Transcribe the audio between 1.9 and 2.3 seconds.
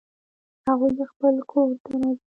راځي